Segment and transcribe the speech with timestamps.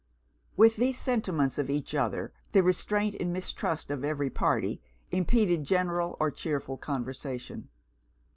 [0.57, 4.81] With these sentiments of each other, the restraint and mistrust of every party
[5.11, 7.69] impeded general or chearful conversation.